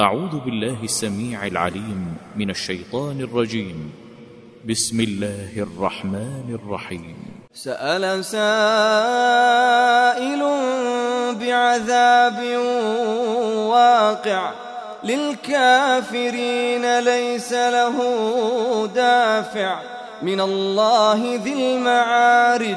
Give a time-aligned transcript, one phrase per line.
[0.00, 3.92] أعوذ بالله السميع العليم من الشيطان الرجيم.
[4.68, 7.16] بسم الله الرحمن الرحيم.
[7.54, 8.40] سأل سائل
[11.40, 12.56] بعذاب
[13.68, 14.52] واقع
[15.04, 17.96] للكافرين ليس له
[18.94, 19.80] دافع.
[20.22, 22.76] من الله ذي المعارج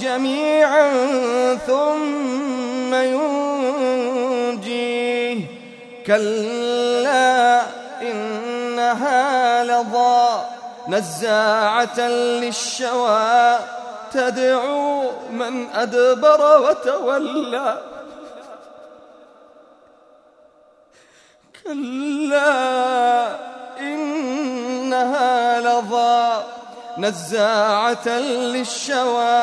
[0.00, 0.90] جميعا
[1.54, 4.36] ثم ينجيه.
[6.06, 7.62] كلا
[8.02, 10.44] إنها لظى
[10.88, 13.58] نزاعة للشوى
[14.12, 17.82] تدعو من أدبر وتولى.
[21.64, 23.28] كلا
[23.80, 26.42] إنها لظى
[26.98, 29.42] نزاعة للشوى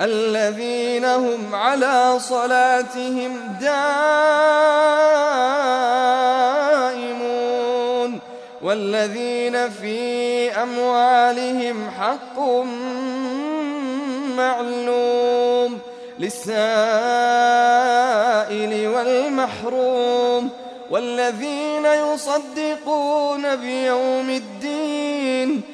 [0.00, 3.84] الذين هم على صلاتهم دائمون
[8.62, 12.38] والذين في أموالهم حق
[14.36, 15.78] معلوم
[16.18, 16.54] للسائل
[18.88, 20.50] والمحروم
[20.90, 25.73] والذين يصدقون بيوم الدين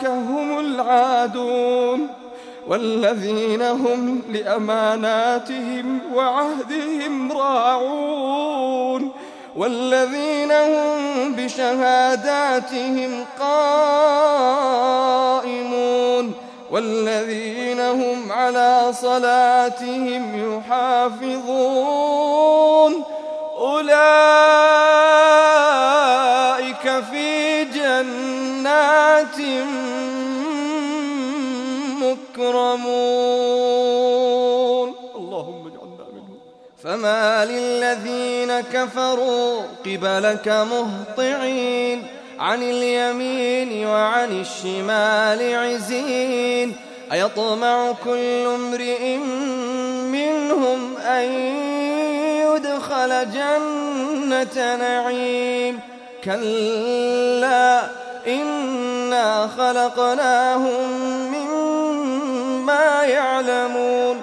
[0.04, 2.09] هم العادون
[2.69, 9.10] والذين هم لأماناتهم وعهدهم راعون
[9.56, 14.10] والذين هم بشهاداتهم قائمون
[16.72, 21.42] والذين هم على صلاتهم يحافظون.
[23.58, 23.91] أولئك
[27.10, 29.38] في جنات
[32.00, 34.94] مكرمون.
[35.16, 36.38] اللهم اجعلنا منهم.
[36.82, 42.19] فما للذين كفروا قبلك مهطعين.
[42.41, 46.77] عن اليمين وعن الشمال عزين
[47.12, 49.17] أيطمع كل امرئ
[50.06, 51.25] منهم أن
[52.48, 55.81] يدخل جنة نعيم.
[56.25, 57.81] كلا
[58.27, 60.91] إنا خلقناهم
[61.33, 64.22] مما يعلمون.